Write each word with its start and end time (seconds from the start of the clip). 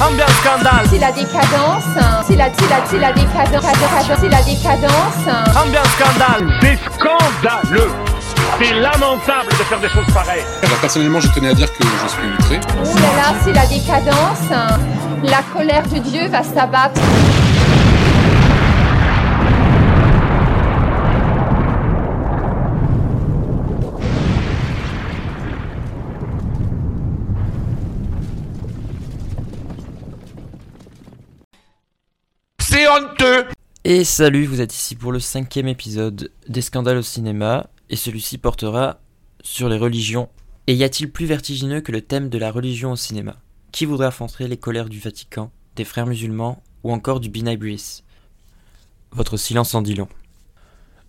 Ambiance 0.00 0.30
scandale. 0.42 0.86
C'est 0.90 0.98
la 0.98 1.10
décadence. 1.12 1.84
C'est 2.26 2.36
la, 2.36 2.48
c'est 2.52 2.68
la, 2.68 2.86
c'est 2.86 2.98
la 2.98 3.12
décadence. 3.12 3.64
C'est 4.20 4.28
la 4.28 4.42
décadence. 4.42 5.56
Ambiance 5.56 5.88
scandale. 5.98 6.52
C'est 6.60 6.78
scandaleux 6.94 7.90
C'est 8.58 8.74
lamentable 8.74 9.48
de 9.48 9.64
faire 9.64 9.80
des 9.80 9.88
choses 9.88 10.06
pareilles 10.12 10.44
Alors 10.62 10.78
personnellement, 10.78 11.20
je 11.20 11.28
tenais 11.28 11.48
à 11.48 11.54
dire 11.54 11.72
que 11.72 11.82
je 11.82 12.08
suis 12.08 12.28
outré. 12.38 12.60
Ouh 12.84 12.96
là 12.96 13.16
là, 13.16 13.34
c'est 13.42 13.52
la 13.52 13.66
décadence. 13.66 14.50
La 15.22 15.42
colère 15.52 15.82
de 15.88 15.98
Dieu 15.98 16.28
va 16.28 16.42
s'abattre. 16.42 17.00
Et 33.84 34.04
salut, 34.04 34.46
vous 34.46 34.60
êtes 34.60 34.74
ici 34.74 34.94
pour 34.94 35.12
le 35.12 35.18
cinquième 35.20 35.68
épisode 35.68 36.30
des 36.48 36.60
scandales 36.60 36.98
au 36.98 37.02
cinéma, 37.02 37.68
et 37.90 37.96
celui-ci 37.96 38.38
portera 38.38 39.00
sur 39.42 39.68
les 39.68 39.78
religions. 39.78 40.28
Et 40.66 40.74
y 40.74 40.84
a-t-il 40.84 41.10
plus 41.10 41.26
vertigineux 41.26 41.80
que 41.80 41.92
le 41.92 42.00
thème 42.00 42.28
de 42.28 42.38
la 42.38 42.50
religion 42.50 42.92
au 42.92 42.96
cinéma? 42.96 43.36
Qui 43.72 43.86
voudrait 43.86 44.06
affronter 44.06 44.48
les 44.48 44.56
colères 44.56 44.88
du 44.88 45.00
Vatican, 45.00 45.50
des 45.74 45.84
frères 45.84 46.06
musulmans 46.06 46.62
ou 46.84 46.92
encore 46.92 47.20
du 47.20 47.28
B'rith 47.28 48.04
Votre 49.12 49.36
silence 49.36 49.74
en 49.74 49.82
dit 49.82 49.94
long. 49.94 50.08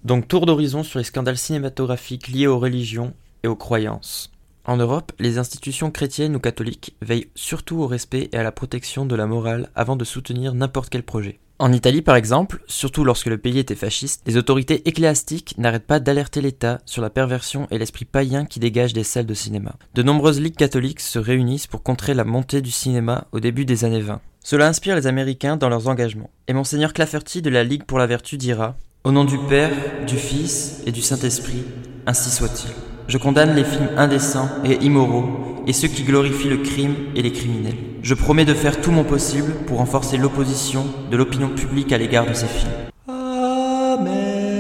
Donc 0.04 0.28
tour 0.28 0.46
d'horizon 0.46 0.84
sur 0.84 1.00
les 1.00 1.06
scandales 1.06 1.38
cinématographiques 1.38 2.28
liés 2.28 2.48
aux 2.48 2.60
religions 2.60 3.14
et 3.44 3.48
aux 3.48 3.56
croyances. 3.56 4.32
En 4.66 4.78
Europe, 4.78 5.12
les 5.20 5.38
institutions 5.38 5.92
chrétiennes 5.92 6.36
ou 6.36 6.40
catholiques 6.40 6.96
veillent 7.02 7.30
surtout 7.36 7.78
au 7.78 7.88
respect 7.88 8.30
et 8.32 8.38
à 8.38 8.44
la 8.44 8.52
protection 8.52 9.06
de 9.06 9.16
la 9.16 9.28
morale 9.28 9.70
avant 9.76 9.96
de 9.96 10.06
soutenir 10.06 10.54
n'importe 10.54 10.90
quel 10.90 11.04
projet. 11.04 11.40
En 11.60 11.74
Italie, 11.74 12.04
par 12.04 12.16
exemple, 12.16 12.62
surtout 12.68 13.04
lorsque 13.04 13.26
le 13.26 13.40
pays 13.40 13.58
était 13.58 13.74
fasciste, 13.74 14.22
les 14.28 14.38
autorités 14.38 14.88
ecclésiastiques 14.88 15.56
n'arrêtent 15.58 15.88
pas 15.88 16.00
d'alerter 16.00 16.40
l'État 16.40 16.80
sur 16.86 17.02
la 17.02 17.10
perversion 17.10 17.68
et 17.72 17.80
l'esprit 17.80 18.06
païen 18.06 18.46
qui 18.46 18.60
dégage 18.60 18.94
des 18.94 19.04
salles 19.04 19.26
de 19.26 19.34
cinéma. 19.34 19.74
De 19.96 20.04
nombreuses 20.04 20.40
ligues 20.40 20.56
catholiques 20.56 21.00
se 21.00 21.18
réunissent 21.18 21.66
pour 21.66 21.82
contrer 21.82 22.14
la 22.14 22.26
montée 22.26 22.62
du 22.62 22.70
cinéma 22.70 23.26
au 23.32 23.40
début 23.40 23.66
des 23.66 23.86
années 23.86 24.02
20. 24.02 24.22
Cela 24.44 24.68
inspire 24.68 24.96
les 24.96 25.08
Américains 25.08 25.58
dans 25.58 25.70
leurs 25.70 25.88
engagements. 25.88 26.30
Et 26.48 26.54
Monseigneur 26.54 26.94
Clafferty 26.94 27.42
de 27.42 27.50
la 27.50 27.64
Ligue 27.64 27.86
pour 27.86 27.98
la 27.98 28.06
Vertu 28.06 28.38
dira 28.38 28.78
Au 29.04 29.12
nom 29.12 29.26
du 29.26 29.40
Père, 29.50 29.72
du 30.06 30.16
Fils 30.16 30.84
et 30.86 30.92
du 30.92 31.02
Saint-Esprit, 31.02 31.64
ainsi 32.06 32.30
soit-il. 32.30 32.70
Je 33.08 33.18
condamne 33.18 33.56
les 33.56 33.64
films 33.64 33.90
indécents 33.98 34.50
et 34.64 34.76
immoraux 34.86 35.64
et 35.66 35.74
ceux 35.74 35.88
qui 35.88 36.04
glorifient 36.04 36.50
le 36.50 36.58
crime 36.58 36.96
et 37.16 37.24
les 37.24 37.32
criminels. 37.32 37.87
Je 38.02 38.14
promets 38.14 38.46
de 38.46 38.54
faire 38.54 38.80
tout 38.80 38.92
mon 38.92 39.04
possible 39.04 39.54
pour 39.66 39.80
renforcer 39.80 40.18
l'opposition 40.18 40.86
de 41.10 41.18
l'opinion 41.18 41.50
publique 41.50 41.92
à 41.92 41.98
l'égard 41.98 42.26
de 42.26 42.34
ces 42.34 42.48
films. 42.48 42.72
Amen. 43.08 44.58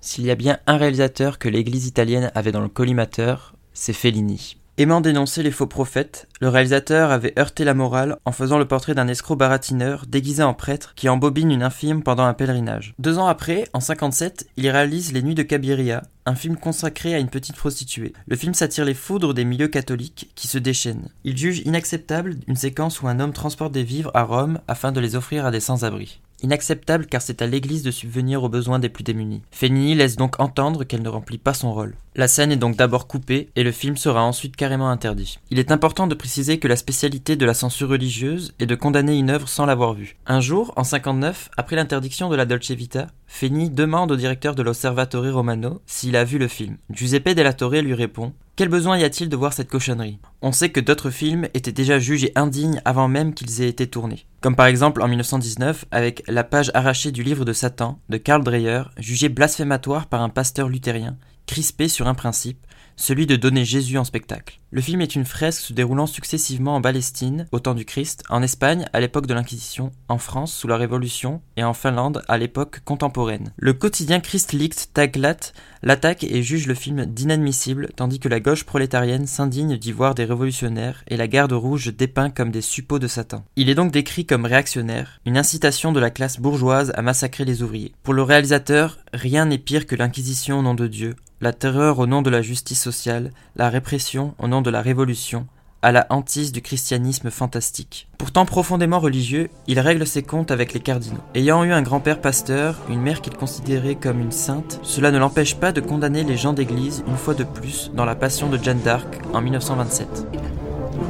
S'il 0.00 0.24
y 0.24 0.30
a 0.30 0.34
bien 0.34 0.58
un 0.66 0.76
réalisateur 0.76 1.38
que 1.38 1.48
l'église 1.48 1.86
italienne 1.86 2.32
avait 2.34 2.52
dans 2.52 2.60
le 2.62 2.68
collimateur, 2.68 3.54
c'est 3.74 3.92
Fellini. 3.92 4.56
Aimant 4.80 5.00
dénoncer 5.00 5.42
les 5.42 5.50
faux 5.50 5.66
prophètes, 5.66 6.28
le 6.40 6.48
réalisateur 6.48 7.10
avait 7.10 7.36
heurté 7.36 7.64
la 7.64 7.74
morale 7.74 8.18
en 8.24 8.30
faisant 8.30 8.58
le 8.58 8.64
portrait 8.64 8.94
d'un 8.94 9.08
escroc 9.08 9.34
baratineur 9.34 10.06
déguisé 10.06 10.44
en 10.44 10.54
prêtre 10.54 10.92
qui 10.94 11.08
embobine 11.08 11.50
une 11.50 11.64
infirme 11.64 12.04
pendant 12.04 12.22
un 12.22 12.32
pèlerinage. 12.32 12.94
Deux 13.00 13.18
ans 13.18 13.26
après, 13.26 13.64
en 13.72 13.80
57, 13.80 14.46
il 14.56 14.70
réalise 14.70 15.12
Les 15.12 15.22
Nuits 15.22 15.34
de 15.34 15.42
Cabiria, 15.42 16.04
un 16.26 16.36
film 16.36 16.56
consacré 16.56 17.12
à 17.12 17.18
une 17.18 17.28
petite 17.28 17.56
prostituée. 17.56 18.12
Le 18.28 18.36
film 18.36 18.54
s'attire 18.54 18.84
les 18.84 18.94
foudres 18.94 19.34
des 19.34 19.44
milieux 19.44 19.66
catholiques 19.66 20.30
qui 20.36 20.46
se 20.46 20.58
déchaînent. 20.58 21.08
Il 21.24 21.36
juge 21.36 21.62
inacceptable 21.64 22.36
une 22.46 22.54
séquence 22.54 23.02
où 23.02 23.08
un 23.08 23.18
homme 23.18 23.32
transporte 23.32 23.72
des 23.72 23.82
vivres 23.82 24.12
à 24.14 24.22
Rome 24.22 24.60
afin 24.68 24.92
de 24.92 25.00
les 25.00 25.16
offrir 25.16 25.44
à 25.44 25.50
des 25.50 25.58
sans-abri. 25.58 26.20
Inacceptable 26.42 27.06
car 27.06 27.20
c'est 27.20 27.42
à 27.42 27.46
l'église 27.46 27.82
de 27.82 27.90
subvenir 27.90 28.42
aux 28.44 28.48
besoins 28.48 28.78
des 28.78 28.88
plus 28.88 29.04
démunis. 29.04 29.42
Fellini 29.50 29.94
laisse 29.94 30.16
donc 30.16 30.38
entendre 30.40 30.84
qu'elle 30.84 31.02
ne 31.02 31.08
remplit 31.08 31.38
pas 31.38 31.54
son 31.54 31.72
rôle. 31.72 31.94
La 32.14 32.28
scène 32.28 32.52
est 32.52 32.56
donc 32.56 32.76
d'abord 32.76 33.06
coupée 33.06 33.48
et 33.56 33.62
le 33.62 33.72
film 33.72 33.96
sera 33.96 34.22
ensuite 34.22 34.56
carrément 34.56 34.90
interdit. 34.90 35.38
Il 35.50 35.58
est 35.58 35.72
important 35.72 36.06
de 36.06 36.14
préciser 36.14 36.58
que 36.58 36.68
la 36.68 36.76
spécialité 36.76 37.36
de 37.36 37.46
la 37.46 37.54
censure 37.54 37.88
religieuse 37.88 38.54
est 38.58 38.66
de 38.66 38.74
condamner 38.74 39.18
une 39.18 39.30
œuvre 39.30 39.48
sans 39.48 39.66
l'avoir 39.66 39.94
vue. 39.94 40.16
Un 40.26 40.40
jour, 40.40 40.72
en 40.76 40.84
59, 40.84 41.50
après 41.56 41.76
l'interdiction 41.76 42.28
de 42.28 42.36
la 42.36 42.46
Dolce 42.46 42.70
Vita, 42.70 43.08
Fellini 43.26 43.70
demande 43.70 44.12
au 44.12 44.16
directeur 44.16 44.54
de 44.54 44.62
l'Osservatore 44.62 45.32
Romano 45.32 45.80
s'il 45.86 46.16
a 46.16 46.24
vu 46.24 46.38
le 46.38 46.48
film. 46.48 46.76
Giuseppe 46.90 47.30
Della 47.30 47.52
Torre 47.52 47.82
lui 47.82 47.94
répond 47.94 48.32
quel 48.58 48.68
besoin 48.68 48.98
y 48.98 49.04
a-t-il 49.04 49.28
de 49.28 49.36
voir 49.36 49.52
cette 49.52 49.70
cochonnerie? 49.70 50.18
On 50.42 50.50
sait 50.50 50.70
que 50.70 50.80
d'autres 50.80 51.10
films 51.10 51.46
étaient 51.54 51.70
déjà 51.70 52.00
jugés 52.00 52.32
indignes 52.34 52.82
avant 52.84 53.06
même 53.06 53.32
qu'ils 53.32 53.62
aient 53.62 53.68
été 53.68 53.86
tournés. 53.86 54.26
Comme 54.40 54.56
par 54.56 54.66
exemple 54.66 55.00
en 55.00 55.06
1919 55.06 55.84
avec 55.92 56.24
La 56.26 56.42
page 56.42 56.72
arrachée 56.74 57.12
du 57.12 57.22
livre 57.22 57.44
de 57.44 57.52
Satan 57.52 58.00
de 58.08 58.16
Karl 58.16 58.42
Dreyer, 58.42 58.82
jugé 58.96 59.28
blasphématoire 59.28 60.08
par 60.08 60.22
un 60.22 60.28
pasteur 60.28 60.68
luthérien, 60.68 61.16
crispé 61.46 61.86
sur 61.86 62.08
un 62.08 62.14
principe, 62.14 62.58
celui 62.98 63.26
de 63.26 63.36
donner 63.36 63.64
Jésus 63.64 63.96
en 63.96 64.04
spectacle. 64.04 64.60
Le 64.70 64.82
film 64.82 65.00
est 65.00 65.14
une 65.14 65.24
fresque 65.24 65.62
se 65.62 65.72
déroulant 65.72 66.06
successivement 66.06 66.74
en 66.74 66.82
Palestine, 66.82 67.46
au 67.52 67.60
temps 67.60 67.74
du 67.74 67.86
Christ, 67.86 68.22
en 68.28 68.42
Espagne, 68.42 68.84
à 68.92 69.00
l'époque 69.00 69.26
de 69.26 69.32
l'Inquisition, 69.32 69.92
en 70.08 70.18
France, 70.18 70.52
sous 70.52 70.68
la 70.68 70.76
Révolution, 70.76 71.40
et 71.56 71.64
en 71.64 71.72
Finlande, 71.72 72.22
à 72.28 72.36
l'époque 72.36 72.80
contemporaine. 72.84 73.52
Le 73.56 73.72
quotidien 73.72 74.20
Christlicht 74.20 74.90
Taglat 74.92 75.52
l'attaque 75.82 76.24
et 76.24 76.42
juge 76.42 76.66
le 76.66 76.74
film 76.74 77.06
d'inadmissible, 77.06 77.90
tandis 77.96 78.18
que 78.18 78.28
la 78.28 78.40
gauche 78.40 78.64
prolétarienne 78.64 79.26
s'indigne 79.26 79.76
d'y 79.76 79.92
voir 79.92 80.14
des 80.14 80.24
révolutionnaires 80.24 81.04
et 81.08 81.16
la 81.16 81.28
garde 81.28 81.52
rouge 81.52 81.94
dépeint 81.94 82.30
comme 82.30 82.50
des 82.50 82.60
suppôts 82.60 82.98
de 82.98 83.06
Satan. 83.06 83.44
Il 83.56 83.68
est 83.70 83.74
donc 83.74 83.92
décrit 83.92 84.26
comme 84.26 84.44
réactionnaire, 84.44 85.20
une 85.24 85.38
incitation 85.38 85.92
de 85.92 86.00
la 86.00 86.10
classe 86.10 86.40
bourgeoise 86.40 86.92
à 86.94 87.02
massacrer 87.02 87.44
les 87.44 87.62
ouvriers. 87.62 87.92
Pour 88.02 88.14
le 88.14 88.22
réalisateur, 88.22 88.98
rien 89.12 89.46
n'est 89.46 89.58
pire 89.58 89.86
que 89.86 89.96
l'Inquisition 89.96 90.58
au 90.58 90.62
nom 90.62 90.74
de 90.74 90.86
Dieu, 90.86 91.14
la 91.40 91.52
terreur 91.52 91.98
au 91.98 92.06
nom 92.06 92.22
de 92.22 92.30
la 92.30 92.42
justice 92.42 92.82
sociale, 92.82 93.30
la 93.56 93.68
répression 93.68 94.34
au 94.38 94.48
nom 94.48 94.60
de 94.60 94.70
la 94.70 94.82
révolution, 94.82 95.46
à 95.82 95.92
la 95.92 96.06
hantise 96.10 96.50
du 96.50 96.60
christianisme 96.60 97.30
fantastique. 97.30 98.08
Pourtant 98.18 98.44
profondément 98.44 98.98
religieux, 98.98 99.48
il 99.68 99.78
règle 99.78 100.06
ses 100.06 100.24
comptes 100.24 100.50
avec 100.50 100.72
les 100.72 100.80
cardinaux. 100.80 101.20
Ayant 101.36 101.62
eu 101.62 101.72
un 101.72 101.82
grand-père 101.82 102.20
pasteur, 102.20 102.76
une 102.88 103.00
mère 103.00 103.20
qu'il 103.20 103.36
considérait 103.36 103.94
comme 103.94 104.20
une 104.20 104.32
sainte, 104.32 104.80
cela 104.82 105.12
ne 105.12 105.18
l'empêche 105.18 105.54
pas 105.54 105.70
de 105.70 105.80
condamner 105.80 106.24
les 106.24 106.36
gens 106.36 106.52
d'église 106.52 107.04
une 107.06 107.16
fois 107.16 107.34
de 107.34 107.44
plus 107.44 107.92
dans 107.94 108.04
la 108.04 108.16
Passion 108.16 108.48
de 108.48 108.58
Jeanne 108.60 108.80
d'Arc 108.80 109.20
en 109.32 109.40
1927. 109.40 110.26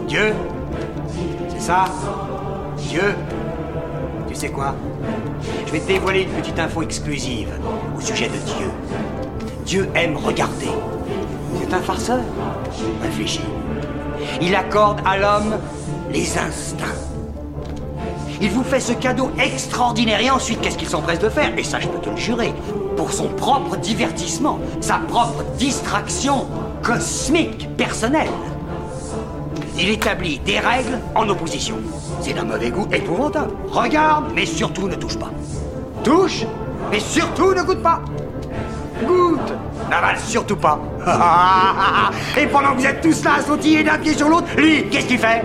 Dieu 0.06 0.34
C'est 1.48 1.60
ça? 1.60 1.86
Dieu? 2.76 3.14
Tu 4.28 4.34
sais 4.34 4.50
quoi? 4.50 4.74
Je 5.66 5.72
vais 5.72 5.80
te 5.80 5.86
dévoiler 5.88 6.22
une 6.22 6.40
petite 6.42 6.58
info 6.58 6.82
exclusive 6.82 7.48
au 7.96 8.00
sujet 8.02 8.28
de 8.28 8.36
Dieu. 8.36 8.70
Dieu 9.68 9.86
aime 9.94 10.16
regarder. 10.16 10.70
C'est 11.60 11.74
un 11.74 11.82
farceur 11.82 12.20
Réfléchis. 13.02 13.42
Il 14.40 14.54
accorde 14.54 14.98
à 15.04 15.18
l'homme 15.18 15.58
les 16.10 16.38
instincts. 16.38 16.86
Il 18.40 18.50
vous 18.50 18.62
fait 18.62 18.80
ce 18.80 18.94
cadeau 18.94 19.30
extraordinaire 19.38 20.22
et 20.22 20.30
ensuite 20.30 20.62
qu'est-ce 20.62 20.78
qu'il 20.78 20.88
s'empresse 20.88 21.18
de 21.18 21.28
faire? 21.28 21.52
Et 21.58 21.64
ça 21.64 21.80
je 21.80 21.88
peux 21.88 21.98
te 21.98 22.08
le 22.08 22.16
jurer, 22.16 22.54
pour 22.96 23.12
son 23.12 23.28
propre 23.28 23.76
divertissement, 23.76 24.58
sa 24.80 25.00
propre 25.00 25.44
distraction 25.58 26.46
cosmique, 26.82 27.68
personnelle. 27.76 28.30
Il 29.78 29.90
établit 29.90 30.38
des 30.38 30.60
règles 30.60 30.98
en 31.14 31.28
opposition. 31.28 31.76
C'est 32.22 32.32
d'un 32.32 32.44
mauvais 32.44 32.70
goût 32.70 32.88
épouvantable. 32.90 33.52
Regarde, 33.68 34.32
mais 34.34 34.46
surtout 34.46 34.88
ne 34.88 34.94
touche 34.94 35.18
pas. 35.18 35.30
Touche, 36.04 36.46
mais 36.90 37.00
surtout 37.00 37.52
ne 37.52 37.62
goûte 37.62 37.82
pas. 37.82 38.00
Goûte, 39.04 39.52
n'avale 39.90 40.18
surtout 40.18 40.56
pas. 40.56 40.78
Et 42.36 42.46
pendant 42.46 42.72
que 42.72 42.80
vous 42.80 42.86
êtes 42.86 43.00
tous 43.00 43.24
là 43.24 43.32
à 43.38 43.42
sautiller 43.42 43.82
d'un 43.82 43.98
pied 43.98 44.14
sur 44.14 44.28
l'autre, 44.28 44.48
lui, 44.56 44.88
qu'est-ce 44.88 45.06
qu'il 45.06 45.18
fait? 45.18 45.42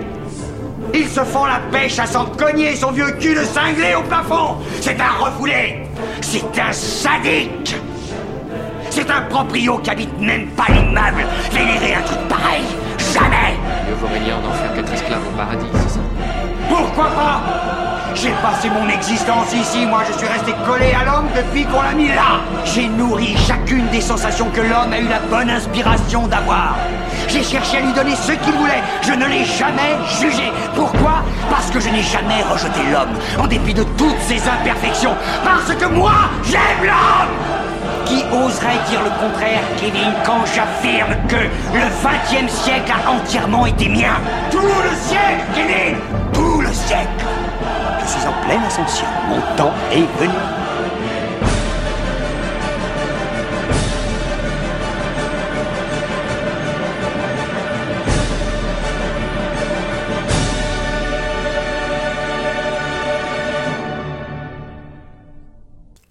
Il 0.92 1.08
se 1.08 1.20
fend 1.20 1.46
la 1.46 1.60
pêche 1.72 1.98
à 1.98 2.06
s'en 2.06 2.26
cogner 2.26 2.76
son 2.76 2.90
vieux 2.92 3.10
cul 3.12 3.34
de 3.34 3.42
cinglé 3.44 3.94
au 3.96 4.02
plafond. 4.02 4.56
C'est 4.80 5.00
un 5.00 5.24
refoulé. 5.24 5.82
C'est 6.20 6.58
un 6.60 6.72
sadique. 6.72 7.76
C'est 8.90 9.10
un 9.10 9.22
proprio 9.22 9.78
qui 9.78 9.90
habite 9.90 10.20
même 10.20 10.46
pas 10.48 10.66
l'immeuble. 10.68 11.24
Vénérer 11.52 11.94
un 11.94 12.02
truc 12.02 12.20
pareil. 12.28 12.62
Jamais. 13.12 13.54
Mieux 13.88 13.94
vaut 13.94 14.06
régner 14.06 14.32
en 14.32 14.48
enfer 14.48 14.74
qu'être 14.74 14.92
esclave 14.92 15.20
au 15.26 15.36
paradis, 15.36 15.66
c'est 15.72 15.94
ça? 15.94 16.00
Pourquoi 16.68 17.06
pas? 17.06 17.40
J'ai 18.14 18.30
passé 18.42 18.70
mon 18.70 18.88
existence 18.88 19.52
ici, 19.52 19.86
moi 19.86 20.02
je 20.06 20.16
suis 20.16 20.26
resté 20.26 20.52
collé 20.64 20.92
à 20.92 21.04
l'homme 21.04 21.26
depuis 21.34 21.64
qu'on 21.64 21.82
l'a 21.82 21.92
mis 21.92 22.08
là. 22.08 22.40
J'ai 22.64 22.86
nourri 22.86 23.36
chacune 23.46 23.86
des 23.88 24.00
sensations 24.00 24.48
que 24.50 24.60
l'homme 24.60 24.92
a 24.92 24.98
eu 24.98 25.08
la 25.08 25.18
bonne 25.18 25.50
inspiration 25.50 26.28
d'avoir. 26.28 26.76
J'ai 27.28 27.42
cherché 27.42 27.78
à 27.78 27.80
lui 27.80 27.92
donner 27.92 28.14
ce 28.14 28.32
qu'il 28.32 28.52
voulait. 28.54 28.82
Je 29.02 29.12
ne 29.12 29.26
l'ai 29.26 29.44
jamais 29.44 29.96
jugé. 30.20 30.52
Pourquoi? 30.74 31.24
Parce 31.50 31.70
que 31.70 31.80
je 31.80 31.88
n'ai 31.88 32.02
jamais 32.02 32.42
rejeté 32.48 32.80
l'homme, 32.92 33.18
en 33.42 33.48
dépit 33.48 33.74
de 33.74 33.82
toutes 33.82 34.20
ses 34.20 34.40
imperfections. 34.48 35.14
Parce 35.44 35.74
que 35.74 35.86
moi, 35.86 36.14
j'aime 36.44 36.84
l'homme 36.84 38.04
Qui 38.04 38.24
oserait 38.32 38.78
dire 38.88 39.00
le 39.02 39.10
contraire, 39.10 39.62
Kevin, 39.78 40.12
quand 40.24 40.44
j'affirme 40.54 41.16
que 41.28 41.36
le 41.74 41.80
20e 41.80 42.48
siècle 42.48 42.92
a 42.92 43.10
entièrement 43.10 43.66
été 43.66 43.88
mien? 43.88 44.14
Tout 44.50 44.60
le 44.60 44.96
siècle, 44.96 45.44
Kevin 45.54 45.96
Tout 46.32 46.60
le 46.60 46.72
siècle 46.72 47.24
suis 48.06 48.26
en 48.26 48.32
pleine 48.44 48.62
ascension. 48.64 49.06
Mon 49.28 49.40
temps 49.56 49.72
est 49.92 50.06
venu. 50.20 50.63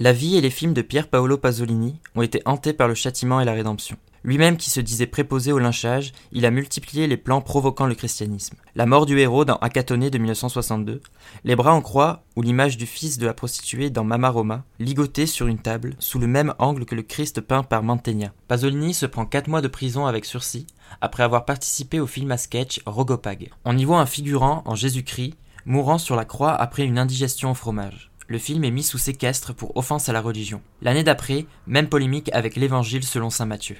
La 0.04 0.12
vie 0.12 0.36
et 0.36 0.42
les 0.42 0.50
films 0.50 0.74
de 0.74 0.82
Pier 0.82 1.04
Paolo 1.04 1.38
Pasolini 1.38 1.96
ont 2.16 2.24
été 2.24 2.42
hantés 2.44 2.74
par 2.74 2.90
le 2.90 2.94
châtiment 2.94 3.40
et 3.40 3.46
la 3.46 3.54
rédemption. 3.54 3.96
Lui-même 4.26 4.58
qui 4.58 4.70
se 4.70 4.82
disait 4.82 5.08
préposé 5.08 5.54
au 5.54 5.60
lynchage, 5.60 6.12
il 6.34 6.46
a 6.46 6.52
multiplié 6.52 7.08
les 7.08 7.16
plans 7.16 7.40
provoquant 7.40 7.86
le 7.86 7.96
christianisme. 7.96 8.58
La 8.76 8.86
mort 8.86 9.06
du 9.06 9.18
héros 9.18 9.46
dans 9.46 9.56
Acatone 9.56 10.10
de 10.10 10.18
1962, 10.18 11.00
les 11.46 11.56
bras 11.56 11.74
en 11.74 11.80
croix 11.80 12.26
ou 12.36 12.42
l'image 12.42 12.76
du 12.76 12.86
fils 12.86 13.18
de 13.18 13.26
la 13.26 13.34
prostituée 13.34 13.92
dans 13.92 14.04
Mama 14.04 14.28
Roma, 14.28 14.66
ligoté 14.78 15.26
sur 15.26 15.48
une 15.48 15.60
table, 15.60 15.96
sous 16.00 16.20
le 16.20 16.28
même 16.28 16.54
angle 16.60 16.84
que 16.84 16.96
le 16.96 17.04
Christ 17.04 17.40
peint 17.40 17.64
par 17.64 17.82
Mantegna. 17.82 18.34
Pasolini 18.50 18.94
se 18.94 19.06
prend 19.06 19.26
4 19.26 19.48
mois 19.48 19.62
de 19.62 19.70
prison 19.70 20.06
avec 20.06 20.26
sursis, 20.26 20.68
après 21.00 21.24
avoir 21.24 21.46
participé 21.46 22.02
au 22.02 22.08
film 22.08 22.30
à 22.34 22.38
sketch 22.38 22.82
Rogopag. 22.86 23.52
On 23.64 23.78
y 23.78 23.86
voit 23.86 24.02
un 24.02 24.06
figurant 24.06 24.64
en 24.66 24.76
Jésus-Christ, 24.76 25.36
mourant 25.66 25.98
sur 25.98 26.18
la 26.18 26.26
croix 26.26 26.54
après 26.54 26.84
une 26.84 26.98
indigestion 26.98 27.52
au 27.52 27.56
fromage 27.56 28.12
le 28.28 28.38
film 28.38 28.64
est 28.64 28.72
mis 28.72 28.84
sous 28.84 28.98
séquestre 28.98 29.54
pour 29.54 29.76
offense 29.78 30.10
à 30.10 30.14
la 30.14 30.22
religion. 30.22 30.62
L'année 30.82 31.04
d'après, 31.04 31.46
même 31.68 31.90
polémique 31.90 32.30
avec 32.34 32.56
l'évangile 32.56 33.04
selon 33.04 33.30
saint 33.30 33.46
Matthieu. 33.46 33.78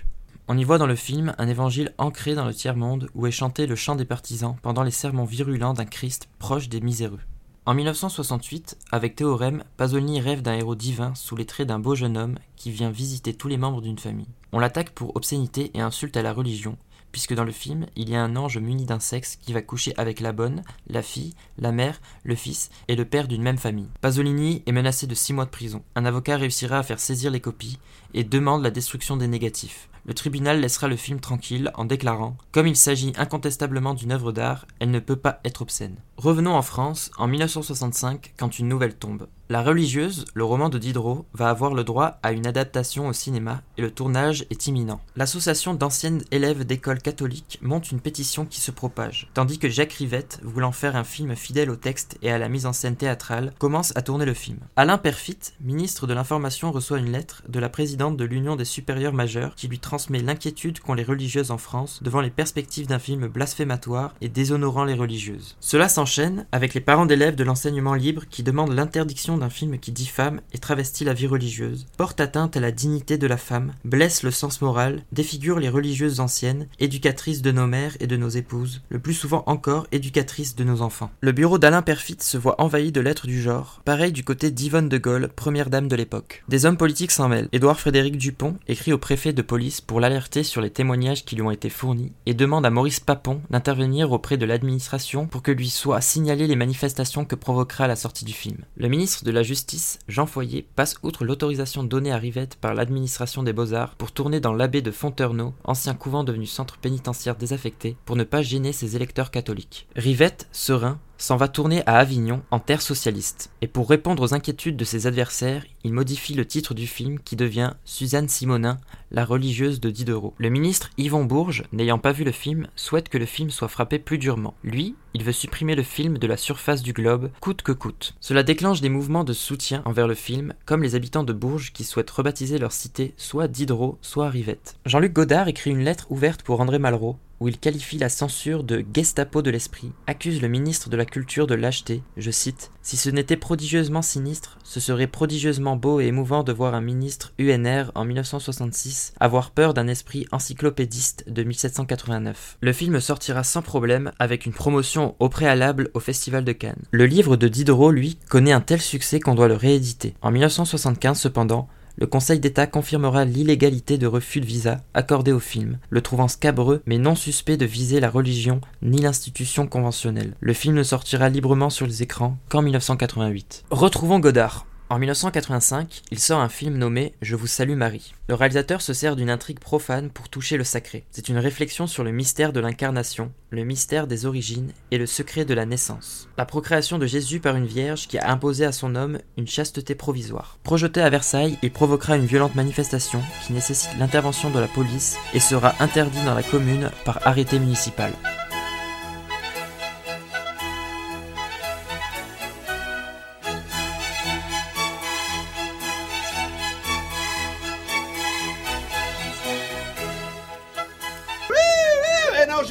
On 0.48 0.58
y 0.58 0.64
voit 0.64 0.78
dans 0.78 0.88
le 0.88 0.96
film 0.96 1.34
un 1.38 1.48
évangile 1.48 1.94
ancré 1.98 2.36
dans 2.36 2.46
le 2.46 2.54
tiers-monde 2.54 3.10
où 3.16 3.28
est 3.28 3.32
chanté 3.32 3.66
le 3.66 3.76
chant 3.76 3.96
des 3.96 4.06
partisans 4.06 4.58
pendant 4.62 4.84
les 4.84 4.92
sermons 4.92 5.24
virulents 5.24 5.74
d'un 5.74 5.86
Christ 5.86 6.28
proche 6.38 6.68
des 6.68 6.82
miséreux. 6.82 7.22
En 7.66 7.74
1968, 7.74 8.78
avec 8.92 9.16
Théorème, 9.16 9.64
Pasolini 9.78 10.20
rêve 10.20 10.42
d'un 10.42 10.56
héros 10.56 10.76
divin 10.76 11.16
sous 11.16 11.38
les 11.38 11.46
traits 11.46 11.68
d'un 11.68 11.80
beau 11.80 11.96
jeune 11.96 12.18
homme 12.18 12.38
qui 12.58 12.72
vient 12.72 12.90
visiter 12.90 13.34
tous 13.34 13.48
les 13.48 13.56
membres 13.56 13.82
d'une 13.82 14.00
famille. 14.00 14.28
On 14.52 14.60
l'attaque 14.60 14.90
pour 14.90 15.16
obscénité 15.16 15.72
et 15.74 15.80
insulte 15.80 16.18
à 16.18 16.22
la 16.24 16.34
religion, 16.34 16.78
puisque 17.14 17.36
dans 17.36 17.46
le 17.46 17.54
film, 17.54 17.86
il 17.96 18.10
y 18.10 18.16
a 18.16 18.22
un 18.22 18.36
ange 18.36 18.58
muni 18.58 18.86
d'un 18.86 19.00
sexe 19.00 19.38
qui 19.38 19.54
va 19.54 19.62
coucher 19.62 19.94
avec 19.96 20.20
la 20.20 20.34
bonne, 20.34 20.64
la 20.88 21.02
fille, 21.02 21.36
la 21.58 21.72
mère, 21.72 22.02
le 22.24 22.36
fils 22.36 22.70
et 22.90 22.98
le 22.98 23.06
père 23.06 23.30
d'une 23.30 23.44
même 23.44 23.58
famille. 23.58 23.88
Pasolini 24.02 24.64
est 24.66 24.72
menacé 24.74 25.08
de 25.08 25.16
6 25.16 25.32
mois 25.32 25.46
de 25.46 25.50
prison. 25.52 25.84
Un 25.96 26.06
avocat 26.06 26.36
réussira 26.36 26.80
à 26.80 26.84
faire 26.84 27.00
saisir 27.00 27.32
les 27.32 27.40
copies 27.40 27.80
et 28.14 28.26
demande 28.26 28.64
la 28.64 28.72
destruction 28.72 29.16
des 29.16 29.28
négatifs. 29.28 29.88
Le 30.06 30.14
tribunal 30.14 30.60
laissera 30.60 30.90
le 30.90 30.98
film 30.98 31.22
tranquille 31.22 31.72
en 31.76 31.86
déclarant 31.86 32.36
Comme 32.52 32.68
il 32.68 32.76
s'agit 32.76 33.14
incontestablement 33.16 33.94
d'une 33.94 34.12
œuvre 34.12 34.34
d'art, 34.34 34.66
elle 34.80 34.92
ne 34.92 35.00
peut 35.00 35.16
pas 35.16 35.40
être 35.46 35.62
obscène. 35.62 35.96
Revenons 36.18 36.56
en 36.56 36.62
France, 36.62 37.10
en 37.18 37.28
1965, 37.28 38.34
quand 38.38 38.60
une 38.60 38.68
nouvelle 38.68 38.96
tombe. 38.96 39.28
La 39.50 39.62
religieuse, 39.62 40.24
le 40.34 40.46
roman 40.46 40.70
de 40.70 40.78
Diderot, 40.78 41.26
va 41.34 41.50
avoir 41.50 41.74
le 41.74 41.84
droit 41.84 42.18
à 42.24 42.32
une 42.32 42.48
adaptation 42.48 43.10
au 43.10 43.14
cinéma 43.14 43.62
et 43.78 43.82
le 43.82 43.92
tournage 43.92 44.46
est 44.50 44.68
imminent. 44.68 45.02
L'association 45.18 45.74
d'anciennes 45.74 46.24
élèves 46.32 46.64
d'école 46.64 47.02
catholiques 47.02 47.60
monte 47.62 47.92
une 47.92 48.00
pétition 48.00 48.46
qui 48.46 48.62
se 48.62 48.72
propage, 48.72 49.30
tandis 49.34 49.60
que 49.60 49.68
Jacques 49.68 49.94
Rivette, 49.94 50.40
voulant 50.44 50.72
faire 50.72 50.96
un 50.96 51.04
film 51.04 51.36
fidèle 51.36 51.70
au 51.70 51.76
texte 51.76 52.18
et 52.22 52.32
à 52.32 52.38
la 52.38 52.48
mise 52.48 52.66
en 52.66 52.72
scène 52.72 52.96
théâtrale, 52.96 53.52
commence 53.60 53.92
à 53.98 54.02
tourner 54.02 54.24
le 54.24 54.34
film. 54.34 54.60
Alain 54.78 54.98
Perfit, 54.98 55.40
ministre 55.60 56.08
de 56.08 56.14
l'Information, 56.14 56.72
reçoit 56.72 57.00
une 57.00 57.12
lettre 57.12 57.44
de 57.50 57.60
la 57.60 57.70
présidente 57.70 58.16
de 58.16 58.24
l'Union 58.24 58.56
des 58.56 58.64
supérieurs 58.64 59.14
majeurs 59.14 59.56
qui 59.56 59.68
lui 59.68 59.80
transmet 59.80 60.20
l'inquiétude 60.20 60.80
qu'ont 60.80 60.94
les 60.94 61.04
religieuses 61.04 61.52
en 61.52 61.58
France 61.58 62.00
devant 62.02 62.22
les 62.22 62.32
perspectives 62.32 62.88
d'un 62.88 62.98
film 62.98 63.28
blasphématoire 63.28 64.16
et 64.22 64.30
déshonorant 64.30 64.86
les 64.86 64.94
religieuses. 64.94 65.58
Cela 65.60 65.90
s'enchaîne 65.90 66.48
avec 66.54 66.74
les 66.74 66.82
parents 66.82 67.06
d'élèves 67.06 67.36
de 67.36 67.44
l'enseignement 67.44 67.94
libre 67.94 68.24
qui 68.30 68.42
demandent 68.42 68.74
l'interdiction 68.74 69.33
d'un 69.38 69.50
film 69.50 69.78
qui 69.80 69.92
diffame 69.92 70.42
et 70.54 70.58
travestit 70.58 71.04
la 71.04 71.14
vie 71.14 71.28
religieuse, 71.28 71.86
porte 71.98 72.20
atteinte 72.20 72.58
à 72.58 72.60
la 72.60 72.72
dignité 72.72 73.18
de 73.18 73.28
la 73.28 73.38
femme, 73.38 73.74
blesse 73.86 74.24
le 74.24 74.32
sens 74.32 74.62
moral, 74.62 75.04
défigure 75.12 75.60
les 75.60 75.70
religieuses 75.70 76.20
anciennes, 76.20 76.68
éducatrices 76.80 77.42
de 77.42 77.52
nos 77.52 77.68
mères 77.68 77.98
et 78.00 78.08
de 78.08 78.18
nos 78.18 78.30
épouses, 78.30 78.82
le 78.90 79.00
plus 79.00 79.14
souvent 79.14 79.44
encore 79.48 79.88
éducatrices 79.92 80.56
de 80.56 80.64
nos 80.64 80.82
enfants. 80.82 81.12
Le 81.22 81.32
bureau 81.32 81.58
d'Alain 81.58 81.82
Perfit 81.82 82.18
se 82.20 82.38
voit 82.38 82.62
envahi 82.62 82.92
de 82.92 83.02
lettres 83.02 83.28
du 83.28 83.42
genre, 83.42 83.82
pareil 83.86 84.12
du 84.12 84.24
côté 84.24 84.52
d'Yvonne 84.52 84.90
de 84.90 84.98
Gaulle, 84.98 85.30
première 85.36 85.70
dame 85.70 85.88
de 85.88 85.96
l'époque. 85.96 86.44
Des 86.50 86.66
hommes 86.66 86.78
politiques 86.78 87.12
s'en 87.12 87.30
mêlent. 87.30 87.50
Édouard 87.52 87.80
Frédéric 87.80 88.18
Dupont 88.18 88.58
écrit 88.68 88.94
au 88.94 88.98
préfet 88.98 89.34
de 89.34 89.42
police 89.42 89.82
pour 89.82 90.00
l'alerter 90.00 90.44
sur 90.44 90.62
les 90.62 90.70
témoignages 90.70 91.26
qui 91.26 91.36
lui 91.36 91.42
ont 91.42 91.52
été 91.52 91.70
fournis 91.70 92.12
et 92.26 92.34
demande 92.34 92.66
à 92.66 92.70
Maurice 92.70 93.00
Papon 93.00 93.42
d'intervenir 93.50 94.12
auprès 94.12 94.38
de 94.38 94.46
l'administration 94.46 95.28
pour 95.28 95.42
que 95.42 95.52
lui 95.52 95.70
soient 95.70 96.02
signalées 96.02 96.48
les 96.48 96.56
manifestations 96.56 97.26
que 97.26 97.36
provoquera 97.36 97.88
la 97.88 97.96
sortie 97.96 98.26
du 98.26 98.34
film. 98.34 98.58
Le 98.78 98.88
de 99.24 99.32
la 99.32 99.42
Justice, 99.42 100.00
Jean 100.08 100.26
Foyer, 100.26 100.68
passe 100.76 100.96
outre 101.02 101.26
l'autorisation 101.26 101.84
donnée 101.84 102.12
à 102.12 102.18
Rivette 102.18 102.56
par 102.56 102.74
l'administration 102.74 103.42
des 103.42 103.54
Beaux-Arts 103.54 103.96
pour 103.96 104.12
tourner 104.12 104.40
dans 104.40 104.54
l'abbé 104.54 104.82
de 104.82 104.92
Fonterneau, 104.92 105.54
ancien 105.64 105.96
couvent 105.96 106.24
devenu 106.24 106.46
centre 106.46 106.78
pénitentiaire 106.78 107.36
désaffecté, 107.36 107.96
pour 108.06 108.16
ne 108.16 108.24
pas 108.24 108.42
gêner 108.42 108.74
ses 108.74 108.96
électeurs 108.96 109.32
catholiques. 109.32 109.88
Rivette, 109.96 110.48
serein, 110.52 111.00
s'en 111.18 111.38
va 111.38 111.48
tourner 111.48 111.84
à 111.86 111.98
Avignon, 111.98 112.42
en 112.52 112.60
terre 112.60 112.82
socialiste. 112.82 113.52
Et 113.62 113.68
pour 113.68 113.90
répondre 113.90 114.24
aux 114.24 114.34
inquiétudes 114.34 114.78
de 114.78 114.86
ses 114.86 115.08
adversaires, 115.08 115.66
il 115.84 115.94
modifie 115.94 116.34
le 116.34 116.46
titre 116.46 116.74
du 116.74 116.88
film 116.88 117.20
qui 117.20 117.36
devient 117.36 117.72
Suzanne 117.86 118.28
Simonin, 118.28 118.78
la 119.12 119.26
religieuse 119.26 119.80
de 119.80 119.90
Diderot. 119.90 120.34
Le 120.38 120.50
ministre 120.50 120.90
Yvon 120.98 121.26
Bourges, 121.26 121.64
n'ayant 121.72 122.00
pas 122.00 122.12
vu 122.12 122.24
le 122.24 122.32
film, 122.32 122.68
souhaite 122.76 123.10
que 123.10 123.18
le 123.18 123.26
film 123.26 123.50
soit 123.52 123.68
frappé 123.68 124.00
plus 124.00 124.18
durement. 124.18 124.56
Lui, 124.64 124.96
il 125.14 125.24
veut 125.24 125.32
supprimer 125.32 125.76
le 125.76 125.84
film 125.84 126.18
de 126.18 126.28
la 126.28 126.38
surface 126.38 126.82
du 126.82 126.94
globe, 126.94 127.30
coûte 127.40 127.62
que 127.62 127.72
coûte. 127.72 128.16
Cela 128.20 128.44
déclenche 128.44 128.82
des 128.82 128.90
mouvements 128.90 129.24
de 129.24 129.34
soutien 129.34 129.84
envers 129.86 130.08
le 130.08 130.16
film, 130.16 130.54
comme 130.66 130.84
les 130.84 130.96
habitants 130.96 131.24
de 131.24 131.34
Bourges 131.34 131.72
qui 131.72 131.84
souhaitent 131.84 132.10
rebaptiser 132.10 132.58
leur 132.58 132.72
cité 132.72 133.14
soit 133.18 133.48
Diderot, 133.48 133.98
soit 134.02 134.30
Rivette. 134.30 134.76
Jean-Luc 134.86 135.14
Godard 135.14 135.48
écrit 135.48 135.70
une 135.70 135.84
lettre 135.84 136.08
ouverte 136.10 136.42
pour 136.42 136.62
André 136.62 136.80
Malraux, 136.80 137.18
où 137.44 137.50
il 137.50 137.60
qualifie 137.60 137.98
la 137.98 138.08
censure 138.08 138.64
de 138.64 138.86
Gestapo 138.94 139.42
de 139.42 139.52
l'esprit, 139.52 139.92
accuse 140.08 140.42
le 140.42 140.48
ministre 140.48 140.90
de 140.90 140.96
la 140.96 141.04
Culture 141.04 141.46
de 141.46 141.56
lâcheté, 141.56 142.02
je 142.16 142.32
cite, 142.32 142.72
Si 142.82 142.96
ce 142.96 143.10
n'était 143.10 143.36
prodigieusement 143.36 144.02
sinistre, 144.02 144.58
ce 144.64 144.80
serait 144.80 145.08
prodigieusement 145.08 145.76
beau 145.76 146.00
et 146.00 146.06
émouvant 146.06 146.44
de 146.44 146.54
voir 146.54 146.74
un 146.74 146.80
ministre 146.80 147.34
UNR 147.40 147.92
en 147.96 148.06
1966 148.06 149.14
avoir 149.20 149.52
peur 149.52 149.74
d'un 149.74 149.90
esprit 149.90 150.26
encyclopédiste 150.32 151.26
de 151.30 151.44
1789. 151.44 152.60
Le 152.62 152.72
film 152.72 153.02
sortira 153.02 153.44
sans 153.44 153.62
problème 153.62 154.14
avec 154.20 154.46
une 154.46 154.54
promotion 154.54 155.18
au 155.20 155.28
préalable 155.28 155.90
au 155.94 156.00
Festival 156.00 156.46
de 156.46 156.54
Cannes. 156.54 156.86
Le 156.92 157.06
livre 157.06 157.36
de 157.36 157.50
Diderot, 157.50 157.92
lui, 157.92 158.20
connaît 158.30 158.54
un 158.54 158.62
tel 158.62 158.80
succès 158.80 159.20
qu'on 159.20 159.36
doit 159.36 159.50
le 159.50 159.56
rééditer. 159.56 160.14
En 160.22 160.32
1975 160.32 161.20
cependant, 161.20 161.68
le 161.96 162.08
Conseil 162.08 162.40
d'État 162.40 162.68
confirmera 162.68 163.26
l'illégalité 163.26 163.98
de 163.98 164.08
refus 164.08 164.42
de 164.42 164.46
visa 164.46 164.82
accordé 164.94 165.32
au 165.32 165.40
film, 165.40 165.78
le 165.90 166.02
trouvant 166.02 166.28
scabreux 166.28 166.82
mais 166.86 166.98
non 166.98 167.16
suspect 167.16 167.58
de 167.58 167.66
viser 167.66 168.00
la 168.00 168.10
religion 168.10 168.62
ni 168.82 169.00
l'institution 169.00 169.68
conventionnelle. 169.68 170.34
Le 170.40 170.54
film 170.54 170.76
ne 170.76 170.84
sortira 170.84 171.30
librement 171.30 171.70
sur 171.70 171.86
les 171.86 172.04
écrans 172.04 172.38
qu'en 172.50 172.62
1988. 172.62 173.66
Retrouvons 173.70 174.20
Godard. 174.20 174.66
En 174.94 175.00
1985, 175.00 176.04
il 176.12 176.20
sort 176.20 176.40
un 176.40 176.50
film 176.50 176.78
nommé 176.78 177.16
Je 177.20 177.36
vous 177.36 177.48
salue 177.48 177.76
Marie. 177.76 178.14
Le 178.30 178.36
réalisateur 178.36 178.80
se 178.80 178.94
sert 178.94 179.16
d'une 179.16 179.32
intrigue 179.32 179.58
profane 179.58 180.12
pour 180.12 180.30
toucher 180.30 180.56
le 180.56 180.64
sacré. 180.64 181.04
C'est 181.10 181.30
une 181.30 181.40
réflexion 181.40 181.88
sur 181.88 182.04
le 182.04 182.12
mystère 182.12 182.54
de 182.54 182.60
l'incarnation, 182.60 183.32
le 183.50 183.64
mystère 183.64 184.06
des 184.06 184.28
origines 184.28 184.72
et 184.92 185.00
le 185.00 185.08
secret 185.08 185.46
de 185.46 185.56
la 185.56 185.66
naissance. 185.66 186.30
La 186.38 186.46
procréation 186.46 187.00
de 187.00 187.08
Jésus 187.08 187.40
par 187.40 187.56
une 187.56 187.66
vierge 187.66 188.08
qui 188.08 188.20
a 188.20 188.30
imposé 188.30 188.66
à 188.66 188.72
son 188.72 188.94
homme 188.94 189.18
une 189.36 189.48
chasteté 189.48 189.96
provisoire. 189.96 190.60
Projeté 190.62 191.02
à 191.02 191.10
Versailles, 191.10 191.58
il 191.64 191.72
provoquera 191.72 192.16
une 192.16 192.28
violente 192.28 192.54
manifestation 192.54 193.24
qui 193.48 193.54
nécessite 193.54 193.98
l'intervention 193.98 194.52
de 194.52 194.60
la 194.60 194.68
police 194.68 195.18
et 195.34 195.40
sera 195.40 195.74
interdit 195.80 196.24
dans 196.24 196.36
la 196.36 196.44
commune 196.44 196.92
par 197.04 197.26
arrêté 197.26 197.58
municipal. 197.58 198.14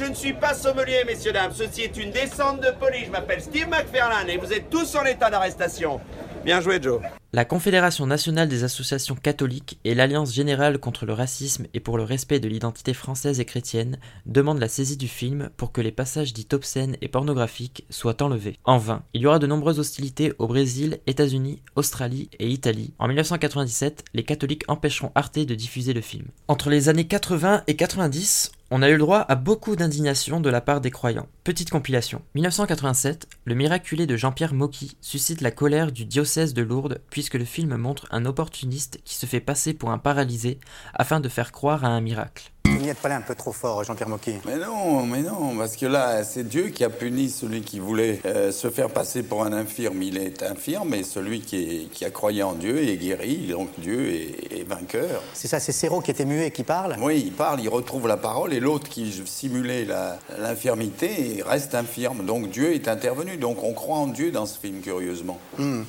Je 0.03 0.09
ne 0.09 0.13
suis 0.13 0.33
pas 0.33 0.53
sommelier, 0.53 1.03
messieurs, 1.05 1.31
dames. 1.31 1.51
Ceci 1.53 1.83
est 1.83 1.97
une 1.97 2.11
descente 2.11 2.59
de 2.59 2.71
police. 2.71 3.05
Je 3.05 3.11
m'appelle 3.11 3.41
Steve 3.41 3.69
McFarlane 3.69 4.29
et 4.29 4.37
vous 4.37 4.51
êtes 4.51 4.69
tous 4.69 4.95
en 4.95 5.05
état 5.05 5.29
d'arrestation. 5.29 6.01
Bien 6.43 6.59
joué, 6.59 6.81
Joe. 6.81 7.01
La 7.35 7.45
Confédération 7.45 8.05
nationale 8.05 8.47
des 8.47 8.63
associations 8.63 9.15
catholiques 9.15 9.79
et 9.85 9.95
l'Alliance 9.95 10.31
générale 10.31 10.77
contre 10.77 11.07
le 11.07 11.13
racisme 11.13 11.65
et 11.73 11.79
pour 11.79 11.97
le 11.97 12.03
respect 12.03 12.39
de 12.39 12.47
l'identité 12.47 12.93
française 12.93 13.39
et 13.39 13.45
chrétienne 13.45 13.97
demandent 14.27 14.59
la 14.59 14.67
saisie 14.67 14.97
du 14.97 15.07
film 15.07 15.49
pour 15.57 15.71
que 15.71 15.81
les 15.81 15.91
passages 15.91 16.31
dits 16.31 16.47
obscènes 16.53 16.95
et 17.01 17.07
pornographiques 17.07 17.87
soient 17.89 18.21
enlevés. 18.21 18.59
En 18.65 18.77
vain, 18.77 19.01
il 19.15 19.21
y 19.21 19.25
aura 19.25 19.39
de 19.39 19.47
nombreuses 19.47 19.79
hostilités 19.79 20.33
au 20.37 20.45
Brésil, 20.45 20.99
États-Unis, 21.07 21.63
Australie 21.75 22.29
et 22.37 22.49
Italie. 22.49 22.93
En 22.99 23.07
1997, 23.07 24.05
les 24.13 24.23
catholiques 24.23 24.65
empêcheront 24.67 25.11
Arte 25.15 25.39
de 25.39 25.55
diffuser 25.55 25.93
le 25.93 26.01
film. 26.01 26.27
Entre 26.47 26.69
les 26.69 26.87
années 26.87 27.07
80 27.07 27.63
et 27.65 27.75
90, 27.75 28.51
on 28.75 28.81
a 28.81 28.89
eu 28.89 28.93
le 28.93 28.97
droit 28.97 29.19
à 29.19 29.35
beaucoup 29.35 29.75
d'indignation 29.75 30.39
de 30.39 30.49
la 30.49 30.59
part 30.59 30.81
des 30.81 30.89
croyants. 30.89 31.27
Petite 31.43 31.69
compilation. 31.69 32.23
1987, 32.33 33.27
le 33.45 33.53
miraculé 33.53 34.07
de 34.07 34.17
Jean-Pierre 34.17 34.55
Mocky 34.55 34.97
suscite 34.99 35.41
la 35.41 35.51
colère 35.51 35.91
du 35.91 36.05
diocèse 36.05 36.55
de 36.55 36.63
Lourdes 36.63 36.99
puisque 37.23 37.35
le 37.35 37.45
film 37.45 37.77
montre 37.77 38.05
un 38.11 38.25
opportuniste 38.25 38.99
qui 39.05 39.15
se 39.15 39.25
fait 39.25 39.39
passer 39.39 39.73
pour 39.73 39.91
un 39.91 39.97
paralysé 39.97 40.59
afin 40.93 41.21
de 41.21 41.29
faire 41.29 41.53
croire 41.53 41.85
à 41.85 41.87
un 41.87 42.01
miracle. 42.01 42.51
Vous 42.65 42.79
n'y 42.79 42.89
êtes 42.89 42.97
pas 42.97 43.07
là 43.07 43.15
un 43.15 43.21
peu 43.21 43.33
trop 43.35 43.53
fort, 43.53 43.81
Jean-Pierre 43.85 44.09
Mocky 44.09 44.33
Mais 44.45 44.57
non, 44.57 45.05
mais 45.05 45.21
non, 45.21 45.55
parce 45.57 45.77
que 45.77 45.85
là, 45.85 46.23
c'est 46.25 46.43
Dieu 46.45 46.63
qui 46.69 46.83
a 46.83 46.89
puni 46.89 47.29
celui 47.29 47.61
qui 47.61 47.79
voulait 47.79 48.19
euh, 48.25 48.51
se 48.51 48.69
faire 48.69 48.89
passer 48.89 49.23
pour 49.23 49.45
un 49.45 49.53
infirme. 49.53 50.01
Il 50.01 50.17
est 50.17 50.43
infirme, 50.43 50.93
et 50.95 51.03
celui 51.03 51.39
qui, 51.39 51.55
est- 51.63 51.89
qui 51.91 52.03
a 52.03 52.09
croyé 52.09 52.43
en 52.43 52.53
Dieu 52.53 52.77
est 52.89 52.97
guéri, 52.97 53.47
donc 53.49 53.69
Dieu 53.77 54.09
est, 54.13 54.59
est 54.59 54.67
vainqueur. 54.67 55.21
C'est 55.33 55.47
ça, 55.47 55.61
c'est 55.61 55.71
Serrault 55.71 56.01
qui 56.01 56.11
était 56.11 56.25
muet 56.25 56.47
et 56.47 56.51
qui 56.51 56.63
parle? 56.63 56.97
Oui, 56.99 57.23
il 57.25 57.31
parle, 57.31 57.61
il 57.61 57.69
retrouve 57.69 58.05
la 58.09 58.17
parole, 58.17 58.53
et 58.53 58.59
l'autre 58.59 58.89
qui 58.89 59.13
simulait 59.25 59.85
la- 59.85 60.19
l'infirmité 60.39 61.41
reste 61.45 61.73
infirme. 61.75 62.25
Donc 62.25 62.49
Dieu 62.49 62.73
est 62.73 62.89
intervenu, 62.89 63.37
donc 63.37 63.63
on 63.63 63.71
croit 63.73 63.97
en 63.99 64.07
Dieu 64.07 64.31
dans 64.31 64.45
ce 64.45 64.59
film, 64.59 64.81
curieusement. 64.81 65.39
Hmm. 65.57 65.83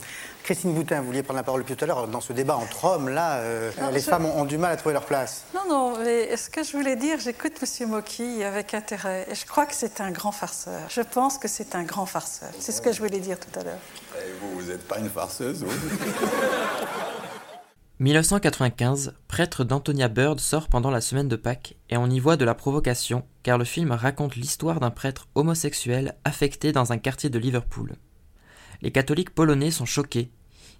Christine 0.44 0.74
Boutin, 0.74 1.00
vous 1.00 1.06
vouliez 1.06 1.22
prendre 1.22 1.38
la 1.38 1.42
parole 1.42 1.62
depuis 1.62 1.74
tout 1.74 1.84
à 1.84 1.86
l'heure. 1.88 2.06
Dans 2.06 2.20
ce 2.20 2.34
débat 2.34 2.54
entre 2.56 2.84
hommes, 2.84 3.08
là, 3.08 3.38
euh, 3.38 3.70
Non, 3.80 3.88
les 3.90 4.00
je- 4.00 4.04
femmes 4.04 4.26
ont, 4.26 4.42
ont 4.42 4.44
du 4.44 4.58
mal 4.58 4.72
à 4.72 4.76
trouver 4.76 4.92
leur 4.92 5.06
place. 5.06 5.44
Non, 5.54 5.62
non, 5.68 5.98
mais 5.98 6.36
ce 6.36 6.50
que 6.50 6.62
je 6.62 6.72
voulais 6.76 6.96
dire, 6.96 7.18
j'écoute 7.18 7.52
M. 7.80 7.88
Mocky 7.88 8.44
avec 8.44 8.74
intérêt 8.74 9.26
et 9.30 9.34
je 9.34 9.46
crois 9.46 9.64
que 9.64 9.74
c'est 9.74 10.02
un 10.02 10.10
grand 10.10 10.32
farceur. 10.32 10.80
Je 10.90 11.00
pense 11.00 11.38
que 11.38 11.48
c'est 11.48 11.74
un 11.74 11.82
grand 11.82 12.04
farceur. 12.04 12.50
C'est 12.60 12.72
ce 12.72 12.82
que 12.82 12.92
je 12.92 12.98
voulais 13.02 13.20
dire 13.20 13.38
tout 13.40 13.58
à 13.58 13.62
l'heure. 13.64 13.78
Et 14.18 14.32
vous, 14.40 14.60
vous 14.60 14.66
n'êtes 14.70 14.86
pas 14.86 14.98
une 14.98 15.08
farceuse, 15.08 15.64
vous 15.64 15.72
1995, 18.00 19.14
Prêtre 19.28 19.62
d'Antonia 19.64 20.08
Bird 20.08 20.40
sort 20.40 20.68
pendant 20.68 20.90
la 20.90 21.00
semaine 21.00 21.28
de 21.28 21.36
Pâques 21.36 21.76
et 21.88 21.96
on 21.96 22.10
y 22.10 22.18
voit 22.18 22.36
de 22.36 22.44
la 22.44 22.54
provocation 22.54 23.24
car 23.44 23.56
le 23.56 23.64
film 23.64 23.92
raconte 23.92 24.34
l'histoire 24.36 24.80
d'un 24.80 24.90
prêtre 24.90 25.28
homosexuel 25.36 26.16
affecté 26.24 26.72
dans 26.72 26.92
un 26.92 26.98
quartier 26.98 27.30
de 27.30 27.38
Liverpool. 27.38 27.94
Les 28.82 28.90
catholiques 28.90 29.34
polonais 29.34 29.70
sont 29.70 29.86
choqués. 29.86 30.30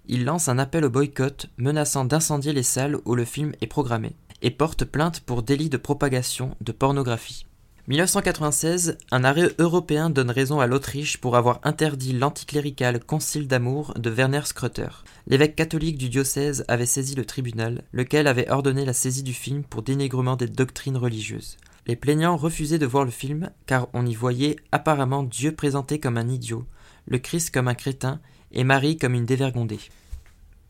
Ils 0.07 0.25
lancent 0.25 0.49
un 0.49 0.59
appel 0.59 0.85
au 0.85 0.89
boycott 0.89 1.47
menaçant 1.57 2.05
d'incendier 2.05 2.53
les 2.53 2.63
salles 2.63 2.99
où 3.05 3.15
le 3.15 3.25
film 3.25 3.53
est 3.61 3.67
programmé 3.67 4.15
et 4.41 4.51
portent 4.51 4.85
plainte 4.85 5.21
pour 5.21 5.43
délit 5.43 5.69
de 5.69 5.77
propagation 5.77 6.55
de 6.61 6.71
pornographie. 6.71 7.45
1996, 7.87 8.97
un 9.11 9.23
arrêt 9.23 9.51
européen 9.59 10.09
donne 10.09 10.31
raison 10.31 10.59
à 10.59 10.65
l'Autriche 10.65 11.17
pour 11.17 11.35
avoir 11.35 11.59
interdit 11.63 12.13
l'anticlérical 12.13 12.99
Concile 12.99 13.47
d'amour 13.47 13.93
de 13.95 14.09
Werner 14.09 14.41
Scrutter. 14.43 14.87
L'évêque 15.27 15.55
catholique 15.55 15.99
du 15.99 16.09
diocèse 16.09 16.65
avait 16.67 16.87
saisi 16.87 17.13
le 17.13 17.25
tribunal, 17.25 17.83
lequel 17.93 18.25
avait 18.25 18.49
ordonné 18.49 18.85
la 18.85 18.93
saisie 18.93 19.21
du 19.21 19.33
film 19.33 19.63
pour 19.63 19.83
dénigrement 19.83 20.35
des 20.35 20.47
doctrines 20.47 20.97
religieuses. 20.97 21.57
Les 21.85 21.95
plaignants 21.95 22.37
refusaient 22.37 22.79
de 22.79 22.87
voir 22.87 23.05
le 23.05 23.11
film 23.11 23.51
car 23.67 23.87
on 23.93 24.07
y 24.07 24.15
voyait 24.15 24.55
apparemment 24.71 25.21
Dieu 25.21 25.51
présenté 25.51 25.99
comme 25.99 26.17
un 26.17 26.27
idiot, 26.27 26.65
le 27.05 27.19
Christ 27.19 27.51
comme 27.53 27.67
un 27.67 27.75
crétin 27.75 28.19
et 28.51 28.63
Marie 28.63 28.97
comme 28.97 29.13
une 29.13 29.25
dévergondée. 29.25 29.79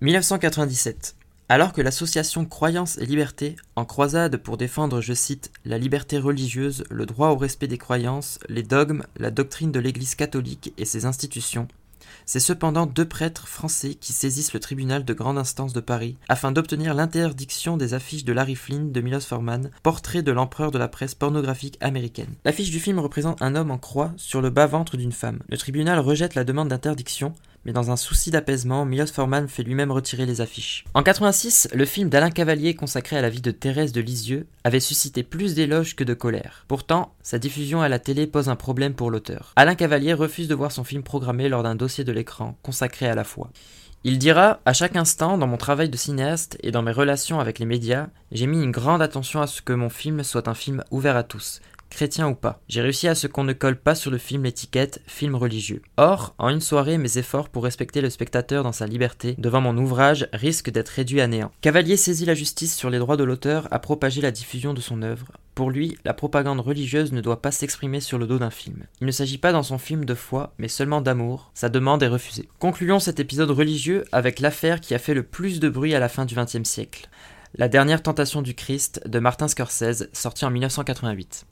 1997. 0.02 1.16
Alors 1.48 1.74
que 1.74 1.82
l'association 1.82 2.46
Croyance 2.46 2.98
et 2.98 3.06
Liberté, 3.06 3.56
en 3.76 3.86
croisade 3.86 4.38
pour 4.38 4.58
défendre, 4.58 5.00
je 5.00 5.14
cite, 5.14 5.52
la 5.64 5.78
liberté 5.78 6.18
religieuse, 6.18 6.84
le 6.90 7.06
droit 7.06 7.30
au 7.30 7.38
respect 7.38 7.68
des 7.68 7.78
croyances, 7.78 8.40
les 8.50 8.64
dogmes, 8.64 9.04
la 9.18 9.30
doctrine 9.30 9.72
de 9.72 9.80
l'Église 9.80 10.16
catholique 10.16 10.74
et 10.78 10.86
ses 10.86 11.06
institutions, 11.06 11.68
c'est 12.26 12.40
cependant 12.40 12.86
deux 12.86 13.08
prêtres 13.08 13.48
français 13.48 13.96
qui 13.96 14.14
saisissent 14.14 14.54
le 14.54 14.60
tribunal 14.60 15.06
de 15.06 15.14
grande 15.14 15.38
instance 15.38 15.74
de 15.74 15.80
Paris 15.80 16.18
afin 16.28 16.52
d'obtenir 16.52 16.94
l'interdiction 16.94 17.78
des 17.78 17.94
affiches 17.94 18.26
de 18.26 18.34
Larry 18.34 18.56
Flynn 18.56 18.92
de 18.92 19.02
Milos 19.02 19.22
Forman, 19.22 19.70
portrait 19.84 20.24
de 20.24 20.32
l'empereur 20.32 20.72
de 20.72 20.78
la 20.78 20.88
presse 20.88 21.16
pornographique 21.16 21.78
américaine. 21.82 22.36
L'affiche 22.44 22.72
du 22.72 22.80
film 22.80 23.00
représente 23.00 23.42
un 23.42 23.56
homme 23.56 23.72
en 23.72 23.78
croix 23.78 24.14
sur 24.18 24.42
le 24.42 24.50
bas-ventre 24.50 24.98
d'une 24.98 25.12
femme. 25.12 25.40
Le 25.50 25.58
tribunal 25.58 26.00
rejette 26.00 26.36
la 26.36 26.44
demande 26.44 26.70
d'interdiction, 26.70 27.34
mais 27.66 27.74
dans 27.74 27.92
un 27.92 27.96
souci 27.96 28.32
d'apaisement, 28.32 28.86
Milos 28.86 29.08
Forman 29.08 29.48
fait 29.48 29.64
lui-même 29.64 29.92
retirer 29.92 30.26
les 30.26 30.42
affiches. 30.42 30.86
En 30.94 31.04
86, 31.04 31.70
le 31.74 31.86
film 31.86 32.10
d'Alain 32.10 32.30
Cavalier 32.30 32.76
consacré 32.76 33.18
à 33.18 33.22
la 33.22 33.30
vie 33.30 33.42
de 33.42 33.52
Thérèse 33.52 33.92
de 33.92 34.02
Lisieux 34.02 34.48
avait 34.64 34.80
suscité 34.80 35.24
plus 35.24 35.56
d'éloges 35.56 35.96
que 35.96 36.04
de 36.04 36.14
colère. 36.14 36.66
Pourtant, 36.68 37.14
sa 37.24 37.40
diffusion 37.40 37.82
à 37.82 37.90
la 37.90 38.00
télé 38.00 38.28
pose 38.28 38.50
un 38.50 38.56
problème 38.56 38.94
pour 38.94 39.12
l'auteur. 39.12 39.54
Alain 39.56 39.76
Cavalier 39.76 40.14
refuse 40.14 40.48
de 40.48 40.56
voir 40.56 40.72
son 40.72 40.84
film 40.84 41.04
programmé 41.04 41.50
lors 41.50 41.64
d'un 41.64 41.76
dossier 41.76 42.04
de 42.04 42.12
l'écran 42.12 42.58
consacré 42.62 43.08
à 43.08 43.16
la 43.16 43.24
foi. 43.24 43.50
Il 44.08 44.20
dira 44.20 44.60
À 44.66 44.74
chaque 44.74 44.96
instant, 44.96 45.40
dans 45.40 45.48
mon 45.48 45.58
travail 45.58 45.90
de 45.90 45.98
cinéaste 45.98 46.60
et 46.62 46.70
dans 46.70 46.84
mes 46.84 46.92
relations 46.92 47.40
avec 47.40 47.58
les 47.58 47.66
médias, 47.66 48.10
j'ai 48.32 48.46
mis 48.46 48.62
une 48.62 48.70
grande 48.70 49.02
attention 49.02 49.42
à 49.42 49.48
ce 49.48 49.64
que 49.64 49.74
mon 49.74 49.90
film 49.90 50.22
soit 50.22 50.48
un 50.48 50.54
film 50.54 50.84
ouvert 50.92 51.18
à 51.18 51.24
tous, 51.24 51.60
chrétien 51.90 52.28
ou 52.28 52.36
pas. 52.36 52.62
J'ai 52.68 52.82
réussi 52.82 53.08
à 53.08 53.16
ce 53.16 53.28
qu'on 53.28 53.44
ne 53.44 53.54
colle 53.54 53.78
pas 53.78 53.96
sur 53.96 54.12
le 54.12 54.18
film 54.18 54.44
l'étiquette 54.44 55.02
film 55.08 55.36
religieux. 55.36 55.82
Or, 55.98 56.36
en 56.38 56.50
une 56.50 56.62
soirée, 56.62 56.98
mes 56.98 57.18
efforts 57.18 57.50
pour 57.50 57.64
respecter 57.64 58.02
le 58.02 58.10
spectateur 58.10 58.64
dans 58.64 58.72
sa 58.72 58.86
liberté 58.86 59.36
devant 59.38 59.62
mon 59.62 59.78
ouvrage 59.78 60.28
risquent 60.34 60.72
d'être 60.72 60.90
réduits 60.90 61.22
à 61.22 61.28
néant. 61.28 61.52
Cavalier 61.62 61.98
saisit 61.98 62.26
la 62.26 62.34
justice 62.34 62.76
sur 62.76 62.90
les 62.90 63.00
droits 63.00 63.18
de 63.18 63.24
l'auteur 63.24 63.68
à 63.72 63.80
propager 63.80 64.22
la 64.22 64.32
diffusion 64.32 64.74
de 64.74 64.82
son 64.82 65.02
œuvre. 65.02 65.32
Pour 65.56 65.72
lui, 65.72 65.98
la 66.04 66.14
propagande 66.14 66.60
religieuse 66.60 67.14
ne 67.14 67.22
doit 67.22 67.42
pas 67.42 67.52
s'exprimer 67.52 68.02
sur 68.02 68.18
le 68.18 68.28
dos 68.28 68.40
d'un 68.40 68.50
film. 68.50 68.84
Il 69.00 69.08
ne 69.08 69.12
s'agit 69.12 69.38
pas 69.38 69.54
dans 69.54 69.64
son 69.64 69.78
film 69.78 70.04
de 70.04 70.14
foi, 70.14 70.54
mais 70.58 70.68
seulement 70.68 71.00
d'amour. 71.00 71.52
Sa 71.54 71.70
demande 71.70 72.04
est 72.04 72.08
refusée. 72.08 72.50
Concluons 72.60 73.00
cet 73.00 73.22
épisode 73.22 73.52
religieux 73.52 74.04
avec 74.12 74.42
l'affaire 74.42 74.82
qui 74.82 74.94
a 74.94 75.00
fait 75.00 75.14
le 75.14 75.24
plus 75.24 75.62
de 75.62 75.70
bruit 75.70 75.96
à 75.96 76.00
la 76.00 76.10
fin 76.10 76.26
du 76.26 76.36
XXe 76.36 76.68
siècle. 76.68 77.08
La 77.58 77.70
dernière 77.70 78.04
tentation 78.04 78.42
du 78.42 78.54
Christ 78.54 79.02
de 79.08 79.20
Martin 79.20 79.48
Scorsese, 79.48 80.10
sorti 80.12 80.44
en 80.44 80.52
1988. 80.52 81.46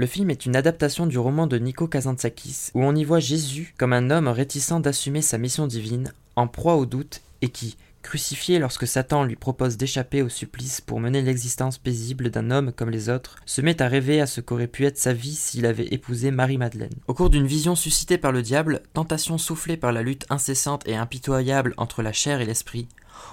Le 0.00 0.06
film 0.06 0.30
est 0.30 0.46
une 0.46 0.56
adaptation 0.56 1.06
du 1.06 1.18
roman 1.18 1.46
de 1.46 1.58
Nico 1.58 1.86
Kazantzakis, 1.86 2.70
où 2.72 2.82
on 2.82 2.96
y 2.96 3.04
voit 3.04 3.20
Jésus 3.20 3.74
comme 3.76 3.92
un 3.92 4.08
homme 4.08 4.28
réticent 4.28 4.80
d'assumer 4.80 5.20
sa 5.20 5.36
mission 5.36 5.66
divine, 5.66 6.14
en 6.36 6.46
proie 6.46 6.76
au 6.76 6.86
doute, 6.86 7.20
et 7.42 7.50
qui, 7.50 7.76
crucifié 8.02 8.58
lorsque 8.58 8.86
Satan 8.86 9.24
lui 9.24 9.36
propose 9.36 9.76
d'échapper 9.76 10.22
au 10.22 10.30
supplice 10.30 10.80
pour 10.80 11.00
mener 11.00 11.20
l'existence 11.20 11.76
paisible 11.76 12.30
d'un 12.30 12.50
homme 12.50 12.72
comme 12.72 12.88
les 12.88 13.10
autres, 13.10 13.36
se 13.44 13.60
met 13.60 13.82
à 13.82 13.88
rêver 13.88 14.22
à 14.22 14.26
ce 14.26 14.40
qu'aurait 14.40 14.68
pu 14.68 14.86
être 14.86 14.96
sa 14.96 15.12
vie 15.12 15.34
s'il 15.34 15.66
avait 15.66 15.88
épousé 15.88 16.30
Marie-Madeleine. 16.30 16.94
Au 17.06 17.12
cours 17.12 17.28
d'une 17.28 17.46
vision 17.46 17.74
suscitée 17.74 18.16
par 18.16 18.32
le 18.32 18.40
diable, 18.40 18.80
tentation 18.94 19.36
soufflée 19.36 19.76
par 19.76 19.92
la 19.92 20.00
lutte 20.00 20.24
incessante 20.30 20.88
et 20.88 20.96
impitoyable 20.96 21.74
entre 21.76 22.00
la 22.00 22.14
chair 22.14 22.40
et 22.40 22.46
l'esprit, 22.46 22.88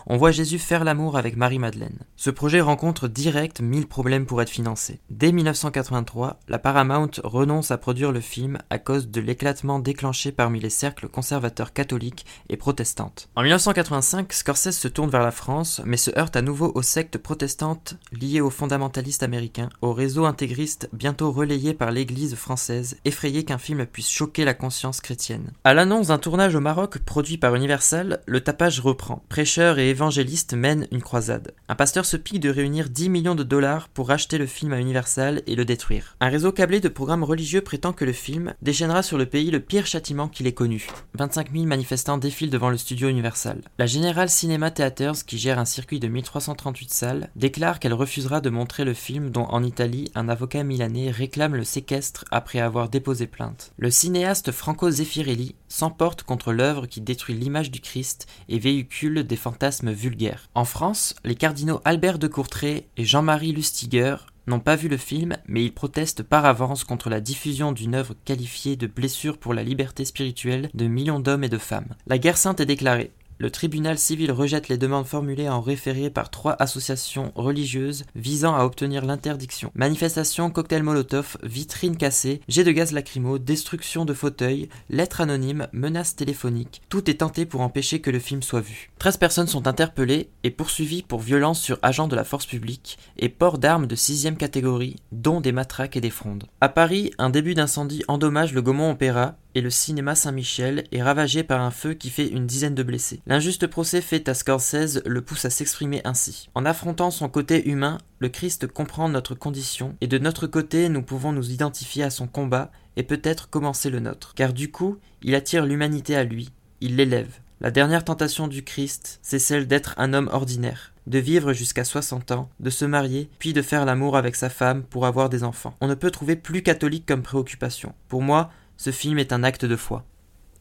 on 0.06 0.18
voit 0.18 0.32
Jésus 0.32 0.60
faire 0.60 0.84
l'amour 0.84 1.18
avec 1.18 1.38
Marie-Madeleine. 1.38 2.00
Ce 2.16 2.30
projet 2.30 2.62
rencontre 2.62 3.08
direct 3.08 3.62
mille 3.62 3.88
problèmes 3.88 4.26
pour 4.26 4.42
être 4.42 4.50
financé. 4.50 5.00
Dès 5.10 5.32
1983, 5.32 6.40
la 6.48 6.60
Paramount 6.60 7.12
renonce 7.24 7.72
à 7.72 7.78
produire 7.78 8.12
le 8.12 8.22
film 8.22 8.58
à 8.70 8.80
cause 8.80 9.10
de 9.10 9.22
l'éclatement 9.22 9.80
déclenché 9.80 10.32
parmi 10.32 10.60
les 10.60 10.70
cercles 10.70 11.08
conservateurs 11.08 11.74
catholiques 11.74 12.26
et 12.50 12.58
protestantes. 12.58 13.30
En 13.36 13.42
1985, 13.42 14.32
Scorsese 14.34 14.78
se 14.78 14.88
tourne 14.88 15.10
vers 15.10 15.24
la 15.24 15.32
France, 15.32 15.82
mais 15.86 15.98
se 15.98 16.18
heurte 16.18 16.36
à 16.36 16.42
nouveau 16.42 16.72
aux 16.76 16.82
sectes 16.82 17.18
protestantes 17.18 17.96
liées 18.12 18.42
aux 18.42 18.50
fondamentalistes 18.50 19.24
américains, 19.24 19.70
au 19.82 19.94
réseau 19.94 20.26
intégriste 20.26 20.90
bientôt 20.94 21.32
relayé 21.32 21.74
par 21.74 21.92
l'Église 21.92 22.36
française, 22.36 22.98
effrayé 23.06 23.44
qu'un 23.44 23.58
film 23.58 23.86
puisse 23.86 24.10
choquer 24.10 24.46
la 24.46 24.54
conscience 24.54 25.02
chrétienne. 25.02 25.52
À 25.64 25.74
l'annonce 25.74 26.08
d'un 26.08 26.18
tournage 26.18 26.56
au 26.56 26.60
Maroc 26.60 27.00
produit 27.00 27.38
par 27.38 27.56
Universal, 27.56 28.22
le 28.26 28.42
tapage 28.42 28.80
reprend. 28.80 29.24
Prêcheurs 29.30 29.77
et 29.80 29.90
évangélistes 29.90 30.54
mènent 30.54 30.88
une 30.92 31.02
croisade. 31.02 31.54
Un 31.70 31.76
pasteur 31.76 32.06
se 32.06 32.18
pique 32.18 32.40
de 32.40 32.50
réunir 32.50 32.90
10 32.90 33.10
millions 33.10 33.36
de 33.36 33.44
dollars 33.44 33.90
pour 33.90 34.08
racheter 34.08 34.38
le 34.38 34.46
film 34.46 34.74
à 34.74 34.80
Universal 34.80 35.42
et 35.48 35.56
le 35.56 35.66
détruire. 35.66 36.16
Un 36.20 36.30
réseau 36.30 36.52
câblé 36.52 36.80
de 36.80 36.90
programmes 36.90 37.24
religieux 37.24 37.62
prétend 37.62 37.94
que 37.94 38.06
le 38.06 38.14
film 38.14 38.54
déchaînera 38.62 39.04
sur 39.04 39.18
le 39.18 39.26
pays 39.26 39.52
le 39.52 39.60
pire 39.60 39.86
châtiment 39.86 40.28
qu'il 40.28 40.48
ait 40.48 40.54
connu. 40.54 40.88
25 41.16 41.52
000 41.52 41.66
manifestants 41.66 42.18
défilent 42.18 42.50
devant 42.50 42.70
le 42.70 42.78
studio 42.78 43.10
Universal. 43.10 43.62
La 43.78 43.86
General 43.86 44.30
Cinema 44.30 44.72
Theaters, 44.72 45.26
qui 45.26 45.38
gère 45.38 45.60
un 45.60 45.66
circuit 45.66 46.00
de 46.00 46.08
1338 46.08 46.94
salles, 46.94 47.30
déclare 47.36 47.80
qu'elle 47.80 47.94
refusera 47.94 48.42
de 48.42 48.50
montrer 48.50 48.86
le 48.86 48.94
film 48.94 49.30
dont 49.30 49.46
en 49.46 49.64
Italie 49.64 50.12
un 50.16 50.30
avocat 50.30 50.64
milanais 50.64 51.12
réclame 51.12 51.56
le 51.56 51.64
séquestre 51.64 52.26
après 52.32 52.60
avoir 52.60 52.90
déposé 52.90 53.28
plainte. 53.28 53.72
Le 53.78 53.92
cinéaste 53.92 54.52
Franco 54.52 54.90
Zeffirelli 54.90 55.56
s'emporte 55.68 56.24
contre 56.24 56.54
l'œuvre 56.54 56.86
qui 56.86 57.02
détruit 57.02 57.36
l'image 57.36 57.72
du 57.72 57.82
Christ 57.82 58.28
et 58.50 58.60
véhicule 58.60 59.24
des 59.24 59.36
fantasmes 59.36 59.92
vulgaires. 59.92 60.50
En 60.56 60.66
France, 60.66 61.16
les 61.24 61.36
cardinaux 61.36 61.82
Albert 61.86 62.20
de 62.20 62.28
Courtrai 62.28 62.88
et 62.98 63.06
Jean-Marie 63.06 63.52
Lustiger 63.52 64.16
n'ont 64.48 64.60
pas 64.60 64.76
vu 64.76 64.88
le 64.88 64.98
film, 64.98 65.38
mais 65.48 65.64
ils 65.64 65.74
protestent 65.74 66.24
par 66.24 66.46
avance 66.46 66.84
contre 66.84 67.10
la 67.10 67.20
diffusion 67.20 67.72
d'une 67.72 67.96
œuvre 67.96 68.16
qualifiée 68.26 68.76
de 68.76 68.88
blessure 68.88 69.38
pour 69.38 69.54
la 69.54 69.64
liberté 69.64 70.06
spirituelle 70.06 70.70
de 70.74 70.88
millions 70.88 71.20
d'hommes 71.20 71.44
et 71.44 71.50
de 71.50 71.58
femmes. 71.58 71.96
La 72.08 72.18
guerre 72.18 72.38
sainte 72.38 72.62
est 72.62 72.66
déclarée. 72.66 73.12
Le 73.40 73.52
tribunal 73.52 73.98
civil 73.98 74.32
rejette 74.32 74.68
les 74.68 74.78
demandes 74.78 75.06
formulées 75.06 75.50
en 75.50 75.62
référé 75.62 76.10
par 76.10 76.30
trois 76.30 76.56
associations 76.60 77.32
religieuses 77.36 78.06
visant 78.16 78.56
à 78.56 78.64
obtenir 78.64 79.06
l'interdiction. 79.06 79.72
Manifestation, 79.76 80.50
cocktail 80.50 80.84
molotov, 80.84 81.38
vitrine 81.44 81.98
cassée, 81.98 82.42
jet 82.48 82.64
de 82.64 82.72
gaz 82.72 82.92
lacrymo, 82.92 83.38
destruction 83.38 84.06
de 84.06 84.14
fauteuils, 84.14 84.70
lettres 84.90 85.22
anonymes, 85.22 85.68
menaces 85.72 86.16
téléphoniques. 86.16 86.82
Tout 86.90 87.10
est 87.10 87.20
tenté 87.20 87.46
pour 87.46 87.62
empêcher 87.62 88.02
que 88.02 88.12
le 88.12 88.20
film 88.20 88.42
soit 88.42 88.62
vu. 88.62 88.92
13 89.00 89.18
personnes 89.18 89.48
sont 89.48 89.68
interpellées 89.68 90.30
et 90.44 90.52
poursuivies 90.52 91.04
pour 91.04 91.20
violence 91.20 91.62
sur 91.62 91.80
agents 91.82 92.08
de 92.08 92.16
la 92.16 92.24
force 92.24 92.46
publique 92.46 92.98
et 93.18 93.30
port 93.30 93.58
d'armes 93.58 93.88
de 93.88 93.96
sixième 93.96 94.38
catégorie, 94.38 94.96
dont 95.12 95.42
des 95.42 95.52
matraques 95.52 95.96
et 95.96 96.02
des 96.02 96.10
frondes. 96.10 96.46
À 96.62 96.70
Paris, 96.70 97.12
un 97.18 97.30
début 97.30 97.54
d'incendie 97.54 98.04
endommage 98.08 98.54
le 98.54 98.62
Gaumont 98.62 98.92
Opéra 98.92 99.36
et 99.56 99.62
le 99.62 99.70
cinéma 99.70 100.16
Saint-Michel 100.16 100.84
est 100.92 101.02
ravagé 101.02 101.44
par 101.44 101.62
un 101.62 101.72
feu 101.72 101.94
qui 101.94 102.10
fait 102.10 102.28
une 102.28 102.46
dizaine 102.46 102.76
de 102.76 102.84
blessés. 102.84 103.22
L'injuste 103.26 103.68
procès 103.68 104.02
fait 104.02 104.30
à 104.30 104.34
Scorsese 104.34 105.02
le 105.06 105.22
pousse 105.22 105.46
à 105.46 105.50
s'exprimer 105.50 106.02
ainsi. 106.04 106.50
En 106.56 106.66
affrontant 106.66 107.12
son 107.12 107.30
côté 107.30 107.68
humain, 107.68 107.98
le 108.20 108.30
Christ 108.30 108.68
comprend 108.68 109.10
notre 109.10 109.36
condition, 109.36 109.96
et 110.02 110.08
de 110.08 110.18
notre 110.18 110.48
côté 110.48 110.90
nous 110.90 111.02
pouvons 111.02 111.32
nous 111.32 111.52
identifier 111.52 112.04
à 112.04 112.10
son 112.10 112.28
combat 112.28 112.72
et 112.96 113.04
peut-être 113.04 113.50
commencer 113.50 113.90
le 113.90 114.00
nôtre. 114.00 114.34
Car 114.36 114.54
du 114.54 114.72
coup, 114.72 114.98
il 115.22 115.36
attire 115.36 115.66
l'humanité 115.66 116.16
à 116.16 116.24
lui, 116.24 116.50
il 116.82 116.96
l'élève. 116.96 117.40
La 117.60 117.72
dernière 117.72 118.04
tentation 118.04 118.48
du 118.48 118.64
Christ, 118.64 119.20
c'est 119.24 119.40
celle 119.40 119.66
d'être 119.66 119.96
un 119.98 120.14
homme 120.14 120.30
ordinaire, 120.32 120.94
de 121.08 121.18
vivre 121.18 121.54
jusqu'à 121.54 121.84
60 121.84 122.32
ans, 122.32 122.50
de 122.60 122.70
se 122.70 122.86
marier, 122.86 123.32
puis 123.40 123.52
de 123.52 123.64
faire 123.64 123.84
l'amour 123.84 124.16
avec 124.16 124.36
sa 124.36 124.52
femme 124.52 124.84
pour 124.84 125.08
avoir 125.08 125.28
des 125.30 125.44
enfants. 125.44 125.76
On 125.82 125.88
ne 125.88 125.96
peut 125.96 126.12
trouver 126.12 126.36
plus 126.36 126.62
catholique 126.62 127.08
comme 127.08 127.24
préoccupation. 127.24 127.96
Pour 128.10 128.22
moi, 128.22 128.52
ce 128.78 128.92
film 128.92 129.20
est 129.20 129.34
un 129.34 129.44
acte 129.44 129.66
de 129.66 129.76
foi. 129.76 130.06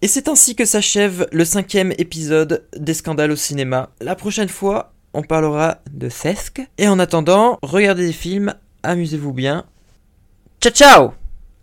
Et 0.03 0.09
c'est 0.09 0.29
ainsi 0.29 0.55
que 0.55 0.65
s'achève 0.65 1.27
le 1.33 1.45
cinquième 1.45 1.93
épisode 1.99 2.67
des 2.77 2.95
scandales 2.95 3.31
au 3.31 3.37
cinéma. 3.37 3.91
La 4.01 4.15
prochaine 4.15 4.49
fois, 4.49 4.93
on 5.15 5.23
parlera 5.23 5.79
de 5.91 6.09
Sesc. 6.09 6.61
Et 6.79 6.89
en 6.89 6.99
attendant, 6.99 7.59
regardez 7.63 8.07
des 8.07 8.13
films, 8.13 8.55
amusez-vous 8.83 9.33
bien. 9.33 9.65
Ciao 10.61 10.73
ciao 10.73 11.13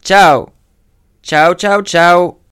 Ciao 0.01 0.49
Ciao 1.23 1.53
ciao 1.55 1.81
ciao 1.81 2.39